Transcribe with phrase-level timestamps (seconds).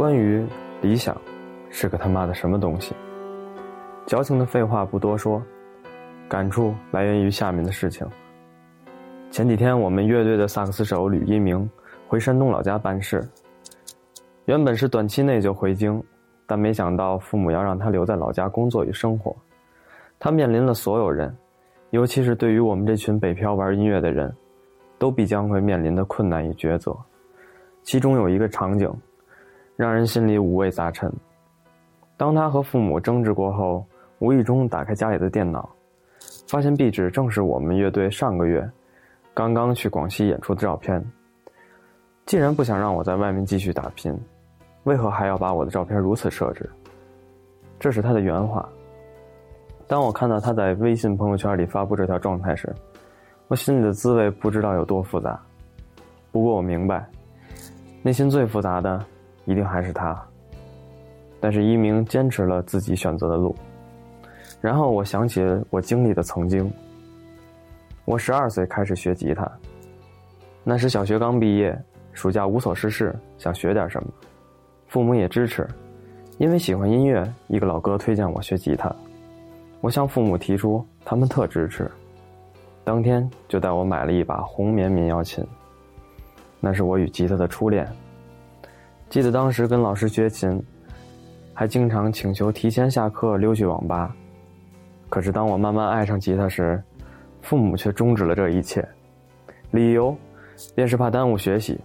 [0.00, 0.42] 关于
[0.80, 1.14] 理想，
[1.68, 2.94] 是个他妈的什么东西？
[4.06, 5.42] 矫情的废话不多说，
[6.26, 8.08] 感触来源于下面的事情。
[9.30, 11.68] 前几天，我们乐队的萨克斯手吕一鸣
[12.08, 13.22] 回山东老家办事，
[14.46, 16.02] 原本是短期内就回京，
[16.46, 19.36] 但没想到父母要让他留在老家工作与生活，
[20.18, 21.36] 他面临了所有人，
[21.90, 24.34] 尤其是对于我们这群北漂玩音乐的人，
[24.98, 26.96] 都必将会面临的困难与抉择。
[27.82, 28.90] 其中有一个场景，
[29.80, 31.10] 让人心里五味杂陈。
[32.18, 33.82] 当他和父母争执过后，
[34.18, 35.66] 无意中打开家里的电脑，
[36.46, 38.70] 发现壁纸正是我们乐队上个月
[39.32, 41.02] 刚刚去广西演出的照片。
[42.26, 44.14] 既然不想让我在外面继续打拼，
[44.84, 46.68] 为何还要把我的照片如此设置？
[47.78, 48.68] 这是他的原话。
[49.88, 52.70] 当我看到他在微信朋友圈里发布这条状态时，
[53.48, 55.40] 我心里的滋味不知道有多复杂。
[56.30, 57.08] 不过我明白，
[58.02, 59.02] 内心最复杂的
[59.44, 60.20] 一定还是他。
[61.40, 63.54] 但是一鸣坚持了自己选择的路。
[64.60, 66.70] 然后我想起我经历的曾经。
[68.04, 69.48] 我十二岁开始学吉他，
[70.64, 71.78] 那时小学刚毕业，
[72.12, 74.08] 暑假无所事事，想学点什么，
[74.88, 75.64] 父母也支持，
[76.38, 78.92] 因为喜欢音乐，一个老哥推荐我学吉他，
[79.80, 81.88] 我向父母提出，他们特支持，
[82.82, 85.46] 当天就带我买了一把红棉民谣琴，
[86.58, 87.86] 那是我与吉他的初恋。
[89.10, 90.62] 记得当时跟老师学琴，
[91.52, 94.14] 还经常请求提前下课溜去网吧。
[95.08, 96.80] 可是当我慢慢爱上吉他时，
[97.42, 98.88] 父母却终止了这一切，
[99.72, 100.16] 理由
[100.76, 101.76] 便是怕耽误学习。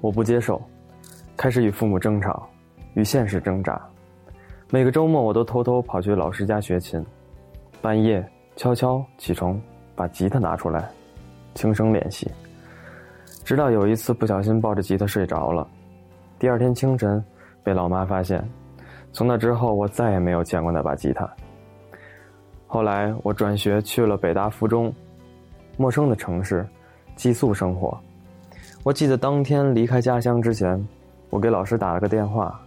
[0.00, 0.60] 我不接受，
[1.36, 2.48] 开始与父母争吵，
[2.94, 3.80] 与现实挣扎。
[4.70, 7.00] 每个周末我都偷偷跑去老师家学琴，
[7.80, 9.58] 半夜悄悄起床，
[9.94, 10.90] 把吉他拿出来，
[11.54, 12.28] 轻声练习。
[13.44, 15.66] 直到有一次不小心抱着吉他睡着了，
[16.38, 17.22] 第二天清晨
[17.64, 18.48] 被老妈发现。
[19.12, 21.28] 从那之后，我再也没有见过那把吉他。
[22.66, 24.92] 后来我转学去了北大附中，
[25.76, 26.64] 陌生的城市，
[27.16, 27.98] 寄宿生活。
[28.84, 30.86] 我记得当天离开家乡之前，
[31.30, 32.60] 我给老师打了个电话，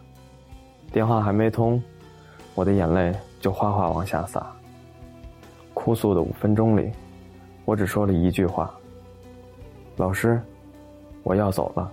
[0.92, 1.82] 电话还没通，
[2.56, 4.46] 我的眼泪就哗哗往下洒。
[5.74, 6.92] 哭诉的五分钟里，
[7.64, 8.74] 我只说了一句话
[9.96, 10.42] ：“老师，
[11.24, 11.90] 我要走了，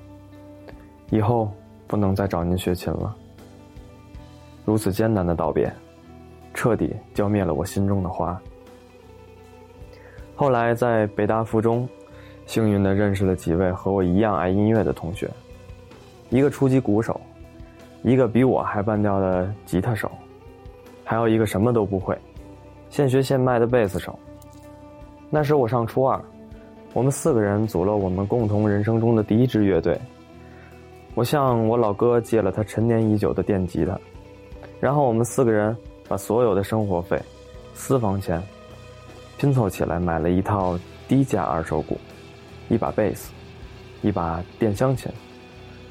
[1.11, 1.51] 以后
[1.89, 3.17] 不能再找您学琴了。”
[4.65, 5.69] 如此艰难的道别。
[6.55, 8.37] 彻底浇灭了我心中的花。
[10.35, 11.89] 后来在北大附中，
[12.47, 15.31] 幸运的认识了几位和我一样爱音乐的同学，
[16.31, 17.21] 一个初级鼓手，
[18.03, 20.11] 一个比我还半吊的吉他手，
[21.05, 22.19] 还有一个什么都不会，
[22.91, 24.19] 现学现卖的贝斯手。
[25.31, 26.21] 那时我上初二，
[26.93, 29.97] 我们四个人组了我们共同人生中的第一支乐队。
[31.19, 33.99] 我向我老哥借了他陈年已久的电吉他，
[34.79, 35.77] 然后我们四个人。
[36.07, 37.21] 把所有的生活费、
[37.75, 38.43] 私房钱
[39.37, 41.99] 拼凑起来，买了一套低价二手鼓，
[42.71, 43.31] 一把贝斯，
[44.01, 45.13] 一把电箱琴，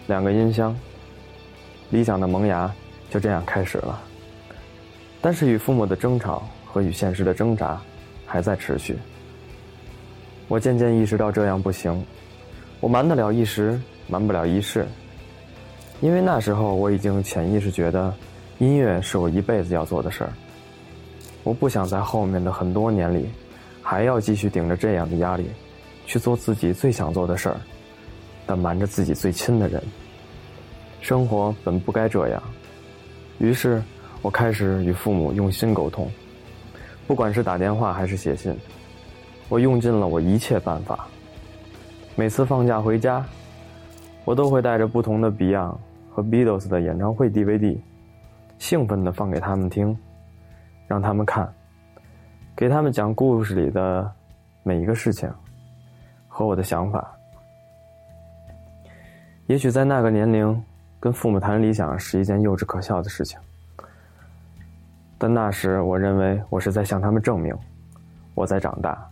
[0.07, 0.75] 两个音箱。
[1.91, 2.73] 理想的萌芽
[3.11, 4.01] 就这样开始了。
[5.21, 7.79] 但是与父母的争吵和与现实的挣扎
[8.25, 8.97] 还在持续。
[10.47, 12.03] 我渐渐意识到这样不行，
[12.79, 14.87] 我瞒得了一时，瞒不了一世。
[16.01, 18.13] 因为那时候我已经潜意识觉得。
[18.59, 20.33] 音乐是我一辈子要做的事儿。
[21.43, 23.29] 我不想在后面的很多年里，
[23.83, 25.45] 还要继续顶着这样的压力，
[26.07, 27.57] 去做自己最想做的事儿，
[28.47, 29.79] 但瞒着自己最亲的人。
[31.01, 32.41] 生活本不该这样，
[33.37, 33.79] 于是
[34.23, 36.09] 我开始与父母用心沟通，
[37.05, 38.51] 不管是打电话还是写信，
[39.49, 41.07] 我用尽了我一切办法。
[42.15, 43.23] 每次放假回家，
[44.25, 45.77] 我都会带着不同的 Beyond
[46.17, 47.77] 和 Beatles 的演唱会 DVD。
[48.57, 49.95] 兴奋地放给他们听，
[50.87, 51.47] 让他们看，
[52.55, 54.11] 给他们讲故事里的
[54.63, 55.31] 每一个事情
[56.27, 57.15] 和我的想法。
[59.45, 60.59] 也许在那个年龄，
[60.99, 63.39] 跟父母谈理想是一件幼稚可笑的事情，
[65.19, 67.55] 但那时我认为我是在向他们证明
[68.33, 69.07] 我在长大。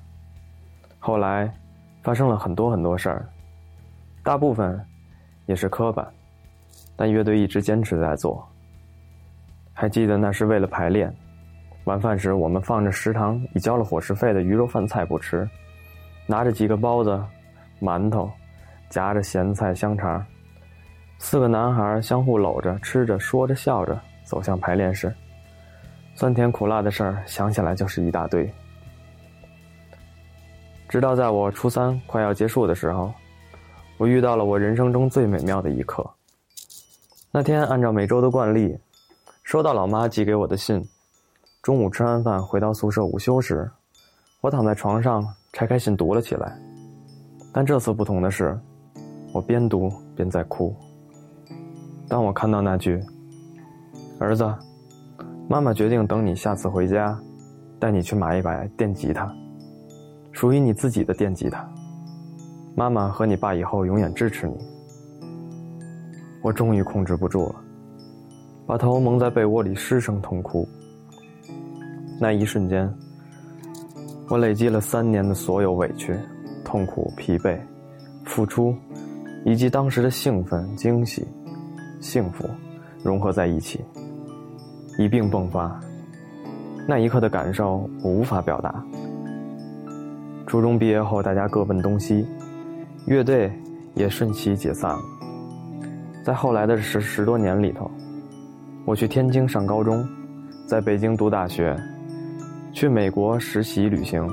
[0.97, 1.53] 后来
[2.01, 3.29] 发生了很多很多事儿，
[4.23, 4.83] 大部分
[5.45, 6.03] 也是磕绊，
[6.95, 8.47] 但乐队一直坚持在做。
[9.73, 11.13] 还记得那是为了排练，
[11.83, 15.47] 晚饭时我们放着食堂已交了伙食费的鱼肉饭菜不吃，
[16.25, 17.21] 拿着几个包子、
[17.81, 18.31] 馒头，
[18.89, 20.25] 夹着咸菜香肠，
[21.19, 25.13] 四个男孩相互搂着吃着，说着笑着走向排练室。
[26.13, 28.49] 酸甜苦辣的事儿想起来就是一大堆。
[30.87, 33.13] 直到在我初三快要结束的时候，
[33.97, 36.09] 我遇到了我人生中最美妙的一刻。
[37.37, 38.77] 那天按照每周的惯例，
[39.43, 40.81] 收到老妈寄给我的信。
[41.61, 43.69] 中午吃完饭回到宿舍午休时，
[44.39, 45.21] 我躺在床上
[45.51, 46.57] 拆开信读了起来。
[47.51, 48.57] 但这次不同的是，
[49.33, 50.73] 我边读边在哭。
[52.07, 53.03] 当我看到那句
[54.17, 54.49] “儿子，
[55.49, 57.19] 妈妈决定等你下次回家，
[57.77, 59.29] 带你去买一把电吉他，
[60.31, 61.69] 属于你自己的电吉他。
[62.77, 64.55] 妈妈和你爸以后永远支持你。”
[66.45, 67.55] 我终于控制不住了，
[68.67, 70.63] 把头蒙在被窝里失声痛哭。
[72.21, 72.87] 那一瞬间，
[74.29, 76.15] 我累积了三年的所有委屈、
[76.63, 77.59] 痛苦、疲惫、
[78.25, 78.75] 付出，
[79.43, 81.27] 以及当时的兴奋、惊喜、
[81.99, 82.47] 幸福，
[83.03, 83.83] 融合在一起，
[84.99, 85.79] 一并迸发。
[86.87, 88.85] 那一刻的感受，我无法表达。
[90.45, 92.23] 初中毕业后，大家各奔东西，
[93.07, 93.51] 乐队
[93.95, 95.14] 也顺其解散了。
[96.25, 97.89] 在后来的十十多年里头，
[98.83, 100.03] 我去天津上高中，
[100.65, 101.79] 在北京读大学，
[102.73, 104.27] 去美国实习旅行，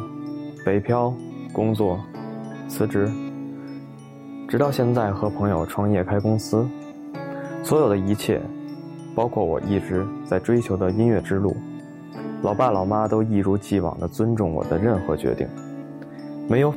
[0.64, 1.12] 北漂
[1.52, 2.00] 工作，
[2.66, 3.06] 辞职，
[4.48, 6.66] 直到现在和朋友创业开公司，
[7.62, 8.40] 所有的一切，
[9.14, 11.54] 包括我一直在追求的音乐之路，
[12.40, 15.46] 老爸老妈都一如既往的尊重我的任何决定，
[16.48, 16.72] 没有，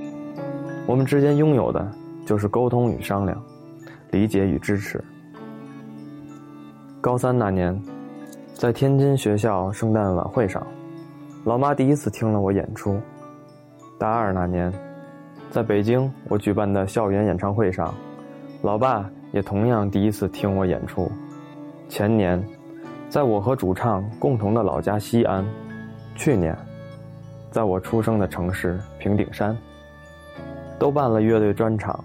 [0.86, 1.90] 我们之间拥有的
[2.26, 3.42] 就是沟通与商量。
[4.16, 5.04] 理解与支持。
[7.02, 7.78] 高三那年，
[8.54, 10.66] 在天津学校圣诞晚会上，
[11.44, 12.98] 老妈第一次听了我演出。
[14.00, 14.72] 大二那年，
[15.52, 17.94] 在北京我举办的校园演唱会上，
[18.62, 21.12] 老爸也同样第一次听我演出。
[21.90, 22.42] 前年，
[23.10, 25.46] 在我和主唱共同的老家西安，
[26.16, 26.58] 去年，
[27.52, 29.58] 在我出生的城市平顶山，
[30.80, 32.02] 都办了乐队专场，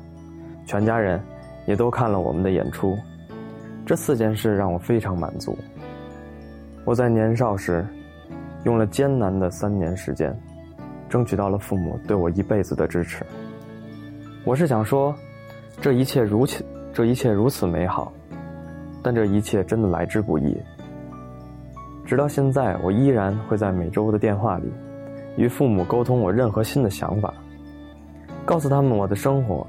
[0.66, 1.22] 全家人。
[1.70, 2.98] 也都看了我们的演出，
[3.86, 5.56] 这四件事让我非常满足。
[6.84, 7.86] 我在年少时，
[8.64, 10.36] 用了艰难的三年时间，
[11.08, 13.24] 争取到了父母对我一辈子的支持。
[14.44, 15.14] 我是想说，
[15.80, 18.12] 这一切如此，这一切如此美好，
[19.00, 20.60] 但这一切真的来之不易。
[22.04, 24.64] 直到现在，我依然会在每周的电话里，
[25.36, 27.32] 与父母沟通我任何新的想法，
[28.44, 29.64] 告诉他们我的生活。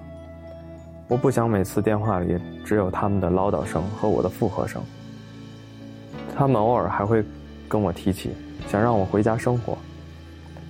[1.11, 4.81] 我不想每次电话里只有他们的唠叨声和我的附和声。
[6.33, 7.21] 他们偶尔还会
[7.67, 8.29] 跟我提起
[8.69, 9.77] 想让我回家生活，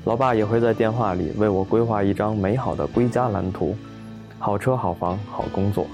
[0.04, 3.76] 老爸也会在电话里为我规划一张美好的归家蓝图，
[4.40, 5.86] 好车好房好工作。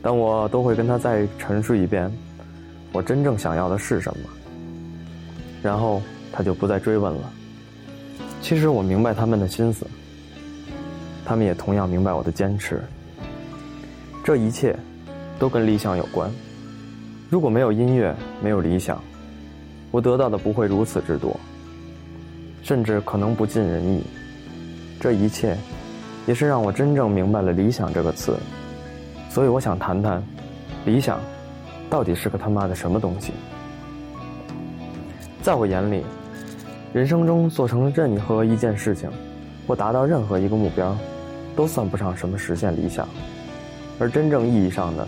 [0.00, 2.10] 但我都会跟他再陈述一遍，
[2.90, 4.30] 我真正想要的是什么。
[5.62, 6.00] 然后
[6.32, 7.30] 他就不再追问了。
[8.40, 9.86] 其实我明白他们的心思，
[11.22, 12.82] 他们也同样明白我的坚持。
[14.30, 14.76] 这一切，
[15.40, 16.30] 都跟理想有关。
[17.28, 19.02] 如果没有音乐，没有理想，
[19.90, 21.34] 我得到的不会如此之多，
[22.62, 24.04] 甚至可能不尽人意。
[25.00, 25.56] 这一切，
[26.28, 28.36] 也是让我真正明白了“理想”这个词。
[29.30, 30.22] 所以，我想谈谈，
[30.84, 31.18] 理想，
[31.90, 33.32] 到底是个他妈的什么东西？
[35.42, 36.04] 在我眼里，
[36.92, 39.10] 人生中做成任何一件事情，
[39.66, 40.96] 或达到任何一个目标，
[41.56, 43.08] 都算不上什么实现理想。
[44.00, 45.06] 而真正意义上的，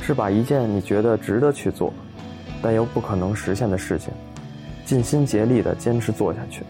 [0.00, 1.92] 是把一件你觉得值得去做，
[2.62, 4.12] 但又不可能实现的事情，
[4.86, 6.62] 尽心竭力地坚持做下去。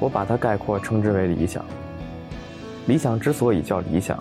[0.00, 1.62] 我把它概括称之为理想。
[2.86, 4.18] 理想之所以叫理想，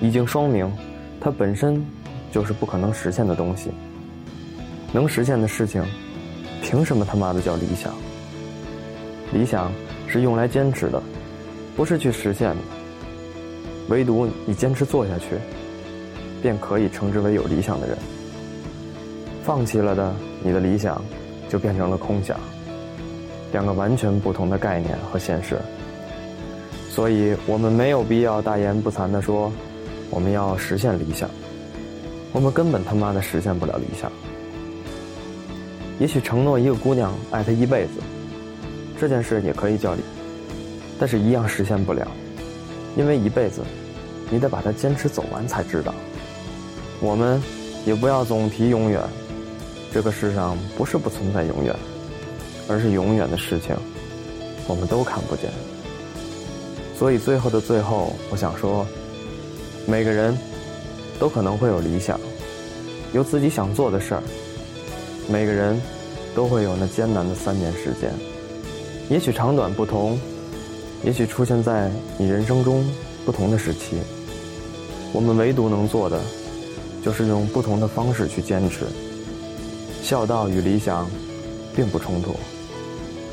[0.00, 0.72] 已经说明，
[1.20, 1.84] 它本身
[2.32, 3.70] 就是不可能实现的东西。
[4.90, 5.84] 能实现的事情，
[6.62, 7.92] 凭什么他妈的叫理想？
[9.34, 9.70] 理想
[10.06, 11.02] 是用来坚持的，
[11.76, 12.56] 不是去实现的。
[13.90, 15.36] 唯独你坚持做下去。
[16.42, 17.96] 便可以称之为有理想的人。
[19.44, 21.02] 放弃了的，你的理想
[21.48, 22.38] 就变成了空想，
[23.52, 25.56] 两个完全不同的概念和现实。
[26.90, 29.52] 所以，我们没有必要大言不惭地说，
[30.10, 31.30] 我们要实现理想。
[32.32, 34.12] 我们根本他妈的实现不了理想。
[35.98, 38.00] 也许承诺一个姑娘爱她一辈子，
[39.00, 40.00] 这件事也可以叫理，
[40.98, 42.06] 但是一样实现不了，
[42.96, 43.62] 因为一辈子，
[44.30, 45.94] 你得把它坚持走完才知道。
[47.00, 47.40] 我们
[47.86, 49.00] 也不要总提永远，
[49.92, 51.74] 这个世上不是不存在永远，
[52.68, 53.76] 而是永远的事情，
[54.66, 55.50] 我们都看不见。
[56.98, 58.84] 所以最后的最后，我想说，
[59.86, 60.36] 每个人
[61.20, 62.18] 都可能会有理想，
[63.12, 64.22] 有自己想做的事儿。
[65.30, 65.80] 每个人
[66.34, 68.12] 都会有那艰难的三年时间，
[69.08, 70.18] 也许长短不同，
[71.04, 72.84] 也许出现在你人生中
[73.24, 74.00] 不同的时期。
[75.12, 76.20] 我们唯独能做的。
[77.04, 78.86] 就是用不同的方式去坚持。
[80.02, 81.08] 孝道与理想，
[81.74, 82.32] 并不冲突；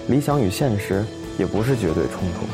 [0.08, 1.06] 理想与现实，
[1.38, 2.48] 也不是绝对冲突。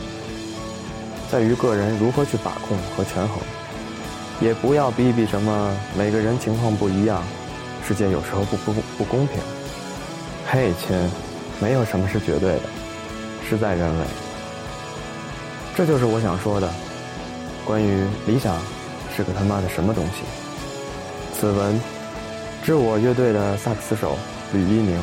[1.31, 3.37] 在于个人如何去把控和权衡，
[4.41, 7.23] 也不要逼逼什么每个人情况不一样，
[7.87, 9.37] 世界有时候不不不公平。
[10.45, 10.95] 嘿，亲，
[11.61, 12.63] 没有什么是绝对的，
[13.49, 14.05] 事在人为。
[15.73, 16.69] 这就是我想说的，
[17.65, 18.55] 关于理想
[19.15, 20.23] 是个他妈的什么东西。
[21.41, 21.81] 此文，
[22.63, 24.15] 致我乐队的萨克斯手
[24.53, 24.95] 吕一鸣，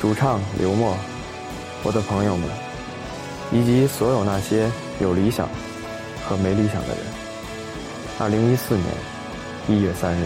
[0.00, 0.96] 主唱刘默，
[1.82, 2.48] 我的朋友们，
[3.52, 4.70] 以及所有那些
[5.00, 5.46] 有理想
[6.26, 6.96] 和没理想的人。
[8.18, 8.86] 二零一四年
[9.68, 10.24] 一月三日。